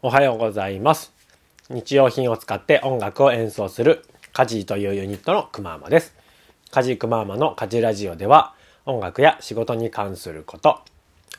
[0.00, 1.12] おはようございます。
[1.70, 6.14] 日用品を使って音楽を演奏するカジーというユニットのくまーまです。
[6.70, 8.54] カジーくまーまのカジラジオでは
[8.86, 10.78] 音楽や仕事に関すること、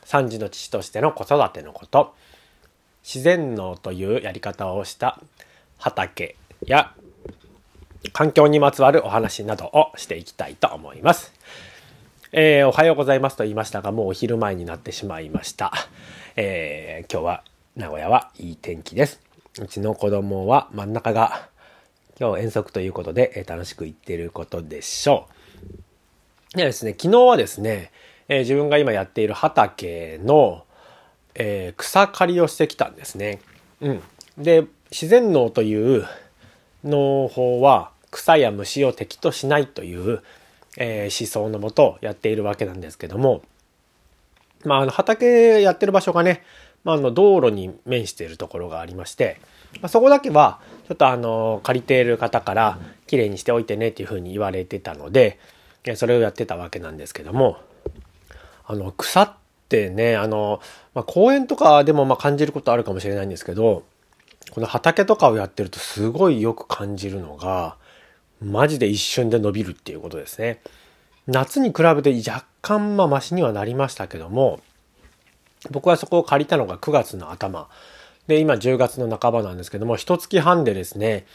[0.04, 2.14] 三児の父としての子育てのこと、
[3.02, 5.21] 自然農というやり方をした
[5.78, 6.35] 畑
[6.65, 6.94] や
[8.12, 11.31] 環境にまつわるお話などをしていきたいと思います。
[12.33, 15.71] えーおはようございますと言いましたが、もうお昼前になってしまいました。
[16.35, 17.44] えー今日は
[17.80, 19.22] 名古屋はいい天気です。
[19.58, 21.48] うちの子供は真ん中が
[22.20, 25.30] 今日遠足ということで、楽しく行ってることでしょ
[26.54, 26.58] う。
[26.58, 27.94] ではですね、昨日はですね、
[28.28, 30.66] えー自分が今やっている畑の、
[31.36, 33.40] えー草刈りをしてきたんですね。
[33.80, 34.04] うん。
[34.38, 36.06] で、自然農という
[36.84, 40.22] 農法は草や虫を敵としないという、
[40.76, 43.42] えー思想のもとやっているわけなんですけども、
[44.66, 46.44] まあ、あの畑やってる場所がね、
[46.84, 49.40] まあ、あの道路に面しているところがありまして、
[49.76, 55.40] まあ、そこだけはちょっとあの借りている方からきれいにしておいてねっていうふうに言われてたので
[55.95, 57.58] それをやってたわけなんですけども
[58.66, 59.34] あの草っ
[59.68, 60.62] てねあの、
[60.94, 63.84] まあ、公園とかでもまあ感じることあるかもしれないんですけど
[64.52, 67.78] この畑とかをやってるとすごいよく感じるのが
[68.42, 70.62] マジで一瞬で伸びるっていうことですね。
[71.28, 74.59] 夏に比べて若干まあマシにはなりましたけども
[75.72, 77.70] 僕はそこを借りたのが9月の頭
[78.28, 81.26] で今10月の半ばなんですけども一月半でですね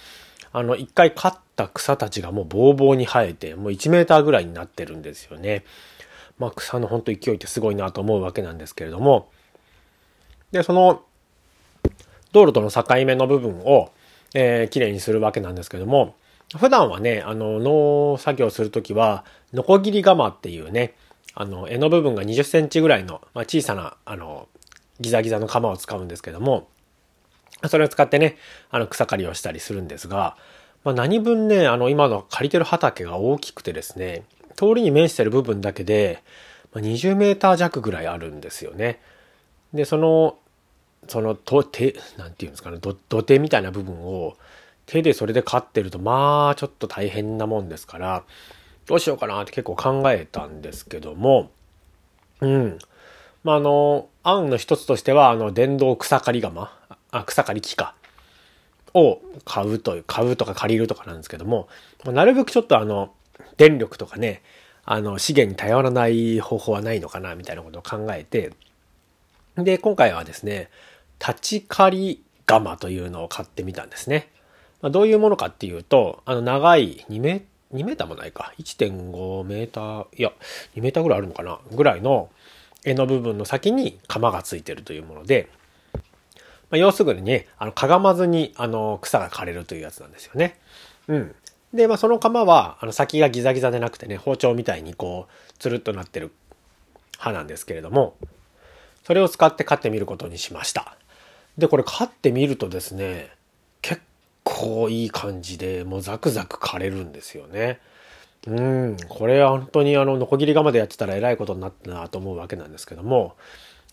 [0.53, 5.65] あの一回刈った草たちがもうボーボーに生えてもう1メーターぐらいになってるんですよね。
[6.39, 9.29] まあ草の本当勢いってすごいなと思うわけなんですけれども
[10.53, 11.03] でその
[12.33, 13.93] 道路との境目の部分を、
[14.35, 16.15] えー、きれいにするわけなんですけども
[16.57, 20.95] 普段はね、あの、農作業するときは、ノコギリ鎌っていうね、
[21.35, 24.49] あの、柄の部分が20センチぐらいの、まあ、小さな、あの、
[25.01, 26.69] ギザギザの鎌を使うんですけども、
[27.69, 28.37] それを使ってね、
[28.71, 30.37] あの、草刈りをしたりするんですが、
[30.85, 34.25] まあ、何分ね、あの、今の借りてる畑が大きくてですね、
[34.57, 36.23] 通りに面してる部分だけで、
[36.73, 39.01] まあ、20メーター弱ぐらいあるんですよね。
[39.73, 40.37] で、その、
[41.09, 44.37] その、と、手、なんていうんですかね、土手みたいな部分を、
[44.87, 48.25] 手でそれで飼ってるとまあちょっと大変なもんですから
[48.87, 51.51] どうしようかなって結構考えたんですけども。
[52.41, 52.79] うん。
[53.43, 56.71] まああの案の一つとしてはあの電動草刈り釜。
[57.11, 57.95] あ草刈り機か。
[58.95, 61.69] を買うという買うとか借りるとかなんですけども。
[62.05, 63.13] なるべくちょっとあの
[63.57, 64.43] 電力とかね
[64.85, 68.53] あの資源に頼らない方法はないのかなみたいなことを考えて。
[69.57, 70.69] で今回はですね
[71.21, 74.31] 立ち刈り釜というのを買ってみたんですね。
[74.83, 77.43] まあ、どういうものかっていうと、あの長い2メー
[77.75, 78.53] 2メーターもないか。
[78.59, 80.33] 1.5メーター、いや、
[80.77, 82.31] 2メーターぐらいあるのかなぐらいの
[82.85, 85.49] 柄の部分の先に鎌がついてるというもので、
[86.71, 90.59] まあ、要するにね、あの、かがまずに、あの、草が枯れるというやつなんですよね。
[91.09, 91.35] うん。
[91.73, 96.33] で、まあ、その鎌は、あの、先がギザギザでなくてね、包丁みたいにこう、つるっとなってる
[97.19, 98.17] 刃なんですけれども、
[99.05, 100.97] それを使って飼ってみることにしました。
[101.59, 103.31] で、これ飼ってみるとですね、
[104.45, 107.81] 構いい感じで、もうザクザク枯れるんですよね。
[108.47, 113.35] うん、これは本当にあの、ノコギリ釜でやってたらえらいことになったなと思うわけなんですけども、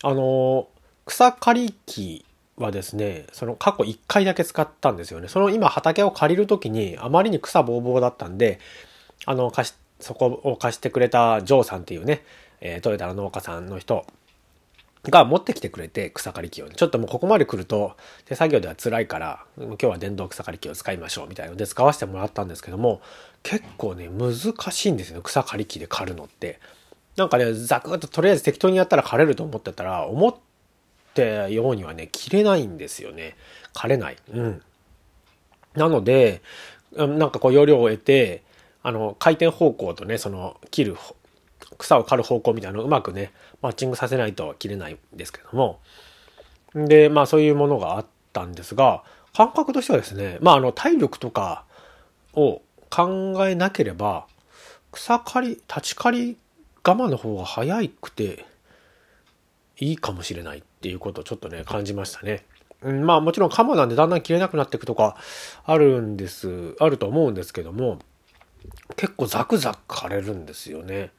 [0.03, 0.67] あの、
[1.05, 2.25] 草刈り機
[2.57, 5.29] はですね、その過去1回だけ使ったんですよね。
[5.29, 8.59] その今畑を借りる時にあまりに草ぼうぼうだったんで、
[9.25, 12.23] あの、貸し、そこを貸してくれたジョーさんっていうね、
[12.59, 14.05] えー、トヨタの農家さんの人
[15.09, 23.01] が持ってきてくれて草刈り機を、ね、ちょっともうここまで来ると手作業では辛いから今日は電動草刈り機を使いましょうみたいなので使わせてもらったんですけども
[23.41, 24.31] 結構ね難
[24.71, 26.59] しいんですよね草刈り機で刈るのって。
[27.17, 30.35] なんかねザクッととりあえず適当にやったら刈れると思ってたら思っ
[31.13, 33.35] たようにはね切れないんですよね。
[33.73, 34.17] 刈れない。
[34.33, 34.61] うん。
[35.75, 36.41] なので
[36.95, 38.43] なんかこう要領を得て
[38.83, 40.97] あの回転方向とねその切る
[41.77, 45.79] 草を刈る方向みたいなのをうまくねマッチングさせないと切れないんですけども
[46.75, 49.03] でまあそういうものがあったんですが
[49.33, 51.65] 感覚としてはですねまああの体力とか
[52.33, 54.25] を考えなければ
[54.91, 56.37] 草刈り立ち刈り
[56.85, 58.45] 我慢の方が早くて
[59.79, 62.45] いいかもしれないっていうことをちょっとね感じましたね。
[62.81, 65.15] うん、まあもちろん鎌なんでだんだん切れなくなっていくとか
[65.65, 67.99] あるんですあると思うんですけども
[68.95, 71.11] 結構ザクザク刈れるんですよね。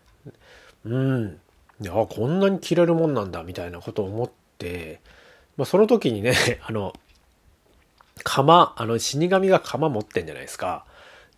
[0.84, 1.40] うん。
[1.80, 5.00] いや、こんなに切れるもんなんだ、みたいなことを思って、
[5.56, 6.92] まあ、その時にね、 あの、
[8.24, 10.84] 鎌、あの、死神が鎌持ってんじゃないですか。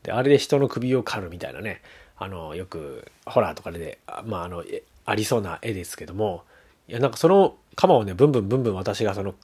[0.03, 1.83] で、あれで人の首を刈るみたいなね、
[2.17, 4.65] あの、よく、ホラーとかで、まあ、あの、
[5.07, 6.45] ありそうな絵ですけども、
[6.89, 9.35] いや、なんかその鎌をね、ブンブンブンブン私がその、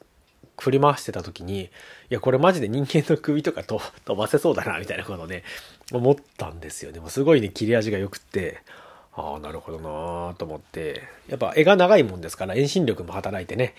[0.58, 1.68] 振り回してた時に、い
[2.10, 5.42] や、これマジで人間の首とかと飛ばせそうだな、みたいなことをね、
[5.90, 6.92] 思ったんですよ。
[6.92, 8.62] でもすごいね、切れ味が良くって、
[9.14, 13.74] ああ、なるほどなと思って、やっぱ絵が長いもんですから遠心力も働いてね、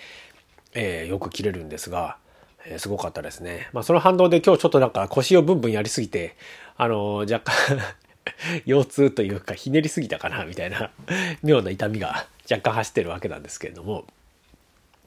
[0.74, 2.18] えー、よく切れるんですが、
[2.66, 3.69] えー、すごかったですね。
[3.74, 6.36] まあその反動で今日ちょっとなんか腰をブンブンやりすぎて、
[6.78, 7.80] あのー、若干
[8.66, 10.92] 腰痛というかひねりすぎたかなみたいな
[11.44, 14.06] 妙な痛みが 若干走ってるわけなんですけれども、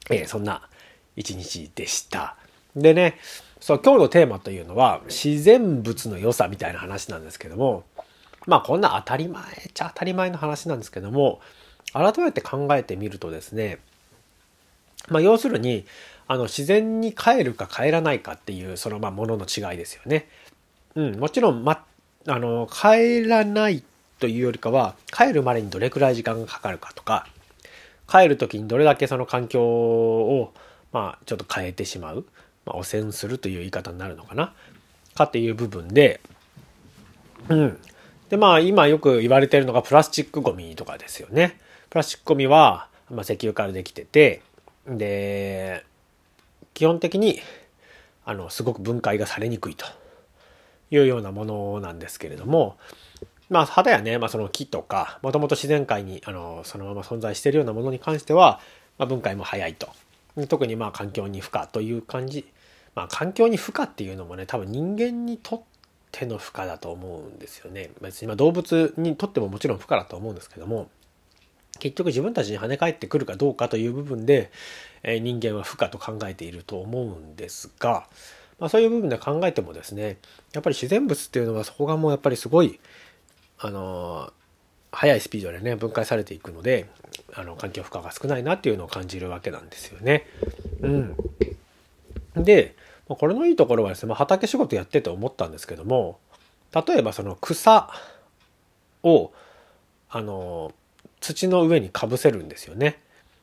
[0.09, 0.67] えー、そんな
[1.15, 2.35] 一日でした。
[2.75, 3.17] でね、
[3.59, 7.83] そう、今日のテーマというのは自然物の良さみたいな話なんですけども、
[8.45, 11.39] まあこんな当たり前っちゃ当たり前の話なんですけども、
[11.93, 13.79] 改めて考えてみるとですね、
[15.09, 15.85] まあ要するに、
[16.27, 20.27] あの自然に帰るか帰らないかっていうそのまあものの違いですよね。
[20.95, 21.83] うん、もちろん、ま、
[22.27, 23.83] あの、帰らない
[24.19, 27.27] というよりかは、帰るまでにどれくらい時間がかかるかとか、
[28.09, 30.53] 帰る時にどれだけその環境を、
[30.93, 32.25] まあちょっと変えてしまう、
[32.65, 34.53] まあ汚染するという言い方になるのかな、
[35.15, 36.21] かっていう部分で、
[37.49, 37.79] うん、
[38.29, 41.59] で、まあ今よく言われてるのがプラスチックゴミとかですよね。
[41.89, 44.41] プラスチックゴミは、まあ、石油からできてて、
[44.87, 45.85] で、
[46.73, 47.39] 基本的に、
[48.25, 49.85] あの、すごく分解がされにくいと
[50.91, 52.77] いうようなものなんですけれども、
[53.49, 58.59] まあ、肌やね、まあ、その木とか、もともと自然界に、あの、そのまま存在しているようなものに関しては、
[58.97, 59.89] まあ、分解も早いと。
[60.47, 62.45] 特にまあ、環境に負荷という感じ。
[62.95, 65.61] まあ、環境に負荷っていうのもね、多分人間にとっ
[66.17, 67.89] 手の負荷だと思うんですよね。
[68.01, 70.89] 別にま動物にとってももちろん負荷だと思うんですけども、
[71.79, 74.49] 結局自分たちに跳ね返ってくるかどうかという部分で、
[75.03, 78.07] え人間は負荷と考えていると思うんですが、
[78.59, 80.17] まあ、そういう部分で考えてもですね
[80.53, 82.79] やっぱり自然物っていうのはそこがもうやっぱりすごい
[83.59, 84.31] あの
[84.91, 86.89] 速いスピードでね分解されていくので
[87.33, 90.25] あの環境負荷が少ないなっていうのを感じるわけなんですよね。
[90.81, 91.15] うん、
[92.37, 92.75] で
[93.07, 96.19] まこれのいいところはですね、まあ、畑仕事やってて思ったんですけども
[96.73, 97.89] 例えばその草
[99.03, 99.31] を
[100.09, 100.73] あの
[101.21, 102.99] 土の上にかぶせるんですよね。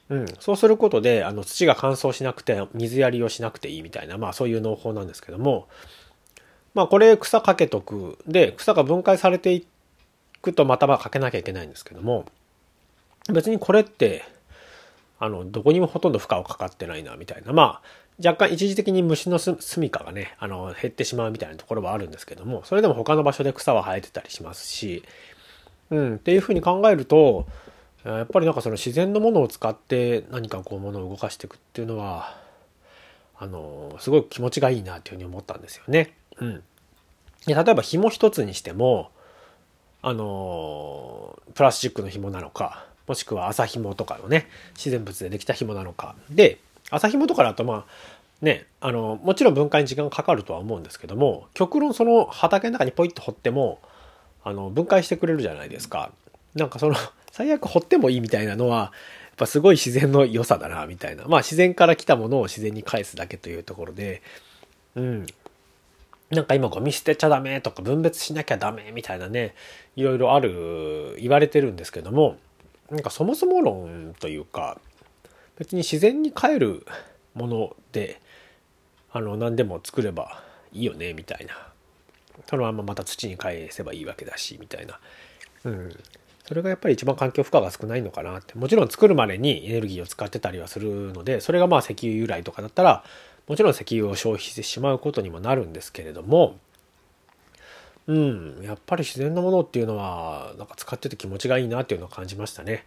[0.09, 5.69] うん、そうすることであの土が乾燥しなくて水やりをしなくていいみたいな、まあ、そういう農法なんですけども、
[6.75, 9.67] まあ、これ草かけとくで草が分解されてい
[10.43, 12.27] くとまたまあかけなきゃいけないんですけども
[13.33, 14.25] 別にこれって
[15.25, 17.83] あのどこにもほとんど負荷をかかってないなみたいなまあ
[18.19, 25.03] 若干一時的に虫の住みかがね、あの、減ってしまうみたいなところはあるんですけども、それでも他の場所で草は生えてたりしますし、
[25.91, 27.47] うん、っていうふうに考えると、
[28.05, 32.37] やっぱりなんかその自然のものを使って何かこうものを動かしていくっていうのは、
[33.39, 36.15] あの、すごい気持ちがいいなっていうふうに思ったんですよね。
[36.39, 36.63] うん。
[37.47, 39.11] で例えば紐一つにしても、
[40.03, 46.15] あの、プラスチックの紐なのか、もしくは麻紐とかのね、自然物でできた紐なのか。
[46.31, 46.59] で、
[46.93, 47.85] 麻紐とかだとまあ
[48.43, 53.81] ねあのもちろん分解に時間かかるとは思うんですけども極論その畑の中にポイッと掘っても
[54.45, 56.11] あの分解してくれるじゃないですか。
[56.55, 56.97] なんかその
[57.31, 58.91] 最悪掘ってもいいみたいなのはやっ
[59.37, 61.25] ぱすごい自然の良さだなみたいな。
[61.27, 64.21] まあ自然から来たものを自然に返すだけというところで。
[64.97, 65.27] うん。
[66.31, 69.55] なんか今ゴミ捨てちゃダメとか分別しなきゃダメみたいなね
[69.97, 72.39] いろいろある言われてるんですけども
[72.91, 74.79] なんかそもそも論というか
[75.57, 76.87] 別に自然に帰る
[77.35, 78.21] もので
[79.13, 80.43] あの何でも作れば
[80.73, 81.73] いいよねみたいな。
[82.49, 84.99] そのまままた土に返せばいいわけだしみたいな、
[85.65, 85.97] うん、
[86.47, 88.55] それがやっぱり一番環境負荷が少ないのかなって。
[88.55, 93.05] もちろん作るまでにエネルギーを使ってたりはするのでそれがまあ石油由来とかだったら
[93.47, 96.57] もちろん石油を消費してしまうことにもなるんですけれども
[98.09, 102.85] うんやっぱり自然のものっていうのはなんか使ってて気持ちがいいなっていうのを感じましたね。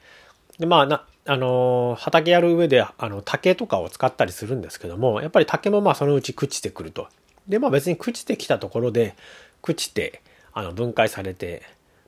[0.59, 7.07] でまあなあの畑やる上であの竹とかを使ったりするんですけどもやっぱり竹もまあそのうち朽ちてくると。
[7.47, 9.15] でまあ別に朽ちてきたところで
[9.61, 10.21] 朽ちて
[10.53, 11.63] あの分解されて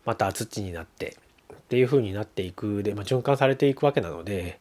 [0.06, 1.18] また土になって
[1.54, 4.60] っていう風になっていくで、まあ、循環されていくわけなので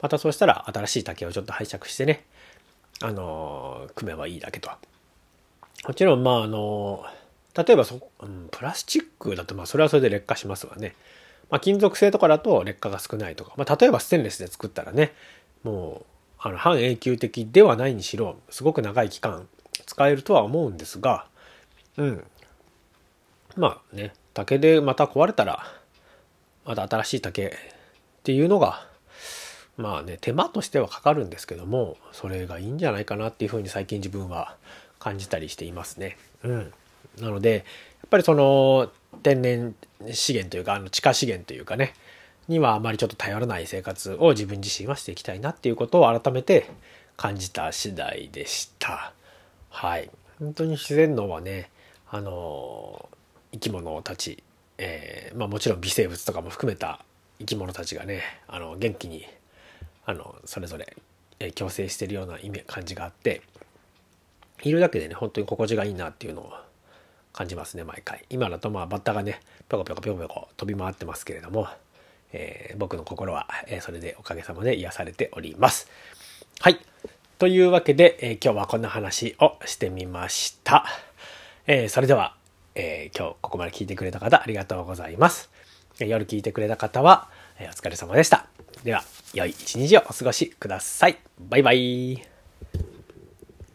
[0.00, 2.24] またそうしたら新しい竹をちょっと拝借してね
[3.00, 4.70] あの組めばいいだけと。
[5.86, 7.04] もちろんまああの
[7.58, 10.94] 例えばそ、うん、プラスチックだとまあそれはそれで劣化しますわね。
[11.50, 15.12] まあ、金属製とかだと劣化が少ないとか、まあ、例えばステンレスで作ったらね
[15.64, 16.04] もう
[16.40, 19.48] あの半永久的ではないにしろすごく長い期間
[19.86, 21.26] 使えるとは思うんですが
[21.96, 22.24] うん
[23.56, 25.64] まあね竹でまた壊れたら
[26.64, 27.50] また新しい竹っ
[28.22, 28.86] ていうのが
[29.78, 34.54] まあね手間としてはかかるんですけどもそれがいいんじゃないかなっていうふうに最近自分は
[34.98, 36.18] 感じたりしていますね。
[36.42, 36.72] うん、
[37.20, 37.58] なのでや
[38.06, 38.90] っぱりその
[39.22, 39.74] 天然
[40.10, 41.94] 資源というかあの地下資源というかね
[42.48, 46.70] にはあまりちょっと頼らない生活を自分自身はしていきたいなっていうことを改めて
[47.16, 49.12] 感じた次第でした。
[49.68, 50.10] はい。
[50.38, 51.70] 本当に自然農はね
[52.10, 53.08] あの
[53.52, 54.42] 生き物たち、
[54.78, 57.04] えー、まあ、もちろん微生物とかも含めた
[57.38, 59.26] 生き物たちがねあの元気に
[60.06, 60.96] あのそれぞれ、
[61.38, 63.42] え共生してるような意味感じがあって
[64.62, 66.52] いるだけでね本当に心地がいいなっていうのを
[67.32, 68.24] 感じますね毎回。
[68.30, 71.68] 今だとまあバッタがねぴょこぴょこぴょこぴょこ飛び回ってますけれども、
[72.32, 75.88] えー、僕の心は、えそれでおかげさまで癒されております。
[76.60, 76.78] はい。
[77.38, 80.84] というわけで、えー、今日はこんな話をしてみました、
[81.66, 82.34] えー、それでは、
[82.74, 85.50] え今日ここまで聞いてくれた方ありがとうございます。
[85.98, 88.46] 夜聞いてくれた方は、えお疲れ様でした。
[88.84, 89.02] では
[89.34, 91.18] 良い一日をお過ごしください。
[91.38, 92.37] バイバイ。